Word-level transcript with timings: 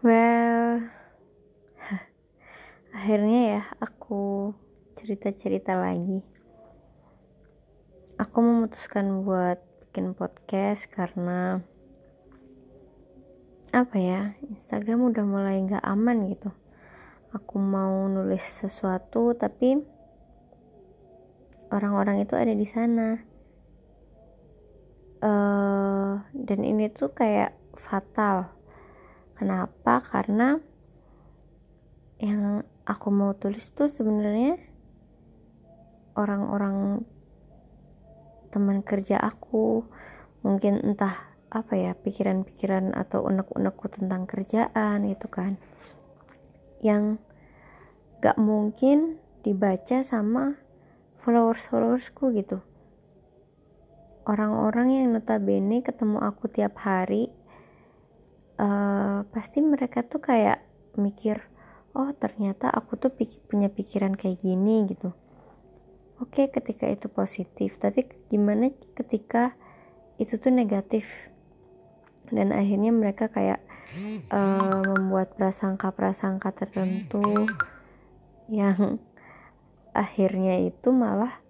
Well, 0.00 0.88
akhirnya 2.96 3.40
ya 3.52 3.62
aku 3.84 4.56
cerita-cerita 4.96 5.76
lagi. 5.76 6.24
Aku 8.16 8.40
memutuskan 8.40 9.28
buat 9.28 9.60
bikin 9.84 10.16
podcast 10.16 10.88
karena 10.88 11.60
apa 13.76 13.96
ya, 14.00 14.40
Instagram 14.48 15.12
udah 15.12 15.24
mulai 15.28 15.68
gak 15.68 15.84
aman 15.84 16.32
gitu. 16.32 16.48
Aku 17.36 17.60
mau 17.60 18.08
nulis 18.08 18.40
sesuatu 18.40 19.36
tapi 19.36 19.84
orang-orang 21.68 22.24
itu 22.24 22.40
ada 22.40 22.56
di 22.56 22.64
sana. 22.64 23.20
Uh, 25.20 26.24
dan 26.32 26.64
ini 26.64 26.88
tuh 26.88 27.12
kayak 27.12 27.52
fatal 27.76 28.59
Kenapa? 29.40 30.04
Karena 30.04 30.60
yang 32.20 32.60
aku 32.84 33.08
mau 33.08 33.32
tulis 33.32 33.72
tuh 33.72 33.88
sebenarnya 33.88 34.60
orang-orang 36.12 37.00
teman 38.52 38.84
kerja 38.84 39.16
aku. 39.16 39.88
Mungkin 40.44 40.84
entah 40.84 41.32
apa 41.48 41.72
ya 41.72 41.96
pikiran-pikiran 41.96 42.92
atau 42.92 43.24
unek-unekku 43.24 43.88
tentang 43.88 44.28
kerjaan 44.28 45.08
gitu 45.08 45.32
kan. 45.32 45.56
Yang 46.84 47.16
gak 48.20 48.36
mungkin 48.36 49.16
dibaca 49.40 50.04
sama 50.04 50.60
followers-followersku 51.16 52.36
gitu. 52.36 52.60
Orang-orang 54.28 55.00
yang 55.00 55.16
notabene 55.16 55.80
ketemu 55.80 56.20
aku 56.20 56.52
tiap 56.52 56.76
hari 56.84 57.32
uh, 58.60 58.89
pasti 59.28 59.60
mereka 59.60 60.06
tuh 60.06 60.22
kayak 60.22 60.64
mikir 60.96 61.40
oh 61.94 62.10
ternyata 62.14 62.70
aku 62.70 62.94
tuh 62.98 63.10
pik 63.10 63.50
punya 63.50 63.66
pikiran 63.70 64.14
kayak 64.14 64.38
gini 64.42 64.86
gitu. 64.86 65.10
Oke 66.20 66.44
okay, 66.44 66.52
ketika 66.52 66.86
itu 66.86 67.08
positif 67.08 67.80
tapi 67.80 68.06
gimana 68.28 68.70
ketika 68.94 69.56
itu 70.20 70.36
tuh 70.36 70.52
negatif? 70.52 71.08
Dan 72.30 72.54
akhirnya 72.54 72.94
mereka 72.94 73.26
kayak 73.26 73.58
uh, 74.30 74.84
membuat 74.86 75.34
prasangka-prasangka 75.34 76.54
tertentu 76.54 77.50
yang 78.46 79.02
akhirnya 79.90 80.62
itu 80.62 80.94
malah 80.94 81.42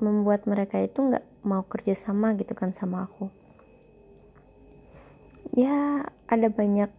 membuat 0.00 0.48
mereka 0.48 0.80
itu 0.80 0.96
nggak 1.00 1.24
mau 1.44 1.64
kerjasama 1.68 2.32
gitu 2.40 2.56
kan 2.56 2.72
sama 2.72 3.04
aku. 3.04 3.28
Ya 5.54 6.08
ada 6.34 6.48
banyak 6.50 6.90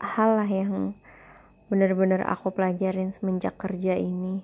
hal 0.00 0.30
lah 0.36 0.48
yang 0.48 0.96
benar-benar 1.70 2.26
aku 2.26 2.50
pelajarin 2.50 3.14
semenjak 3.14 3.54
kerja 3.60 3.94
ini. 3.94 4.42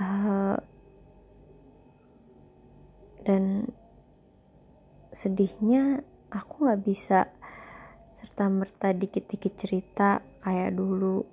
Uh, 0.00 0.56
dan 3.24 3.68
sedihnya 5.12 6.00
aku 6.32 6.64
nggak 6.64 6.82
bisa 6.86 7.28
serta 8.10 8.48
merta 8.48 8.90
dikit-dikit 8.96 9.54
cerita 9.54 10.24
kayak 10.42 10.74
dulu. 10.74 11.24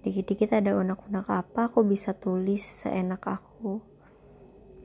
Dikit-dikit 0.00 0.56
ada 0.56 0.76
unek-unek 0.76 1.28
apa 1.28 1.68
aku 1.68 1.84
bisa 1.84 2.16
tulis 2.16 2.64
seenak 2.64 3.24
aku. 3.24 3.80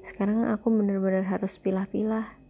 Sekarang 0.05 0.45
aku 0.51 0.69
benar-benar 0.69 1.25
harus 1.25 1.57
pilah-pilah 1.57 2.44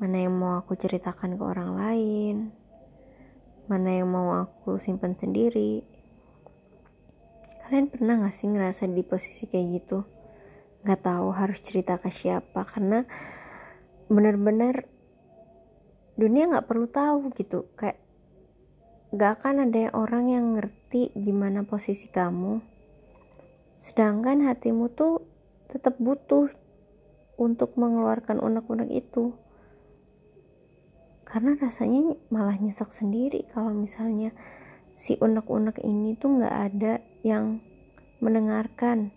mana 0.00 0.16
yang 0.24 0.32
mau 0.32 0.56
aku 0.56 0.80
ceritakan 0.80 1.36
ke 1.36 1.44
orang 1.44 1.76
lain, 1.76 2.36
mana 3.68 4.00
yang 4.00 4.08
mau 4.08 4.32
aku 4.40 4.80
simpan 4.80 5.12
sendiri. 5.12 5.84
Kalian 7.60 7.92
pernah 7.92 8.24
gak 8.24 8.32
sih 8.32 8.48
ngerasa 8.48 8.88
di 8.88 9.04
posisi 9.04 9.44
kayak 9.44 9.66
gitu? 9.76 10.08
Gak 10.88 11.04
tahu 11.04 11.36
harus 11.36 11.60
cerita 11.60 12.00
ke 12.00 12.08
siapa 12.08 12.64
karena 12.64 13.04
bener-bener 14.08 14.88
dunia 16.16 16.48
gak 16.48 16.66
perlu 16.66 16.88
tahu 16.88 17.30
gitu 17.36 17.68
kayak 17.76 18.00
gak 19.12 19.38
akan 19.38 19.68
ada 19.68 19.92
orang 19.92 20.32
yang 20.32 20.44
ngerti 20.56 21.12
gimana 21.12 21.62
posisi 21.62 22.08
kamu 22.08 22.58
sedangkan 23.80 24.44
hatimu 24.44 24.92
tuh 24.92 25.24
tetap 25.72 25.96
butuh 25.96 26.52
untuk 27.40 27.78
mengeluarkan 27.80 28.42
unek-unek 28.42 28.90
itu 28.92 29.32
karena 31.30 31.54
rasanya 31.62 32.18
malah 32.26 32.58
nyesek 32.58 32.90
sendiri 32.90 33.46
kalau 33.54 33.70
misalnya 33.70 34.34
si 34.90 35.14
unek-unek 35.14 35.78
ini 35.86 36.18
tuh 36.18 36.42
nggak 36.42 36.56
ada 36.74 36.98
yang 37.22 37.62
mendengarkan 38.18 39.14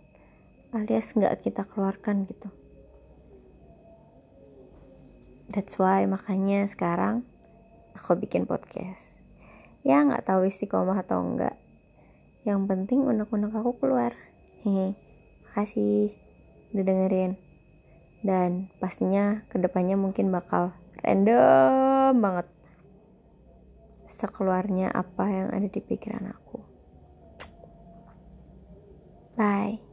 alias 0.70 1.18
nggak 1.18 1.42
kita 1.42 1.66
keluarkan 1.66 2.30
gitu. 2.30 2.54
That's 5.50 5.74
why 5.82 6.06
makanya 6.06 6.70
sekarang 6.70 7.26
aku 7.98 8.14
bikin 8.22 8.46
podcast. 8.46 9.18
Ya 9.82 10.06
nggak 10.06 10.30
tahu 10.30 10.46
istiqomah 10.46 11.02
atau 11.02 11.18
enggak 11.18 11.58
yang 12.46 12.70
penting 12.70 13.10
unek-unek 13.10 13.58
aku 13.58 13.74
keluar. 13.82 14.14
Hehe 14.62 14.94
makasih 15.50 16.14
udah 16.78 16.84
dengerin. 16.86 17.42
Dan 18.22 18.70
pastinya 18.78 19.42
ke 19.50 19.58
depannya 19.58 19.98
mungkin 19.98 20.30
bakal 20.32 20.78
random 21.04 21.93
banget. 22.20 22.48
Sekeluarnya 24.10 24.94
apa 24.94 25.26
yang 25.30 25.50
ada 25.50 25.68
di 25.70 25.82
pikiran 25.82 26.30
aku. 26.30 26.60
Bye 29.34 29.93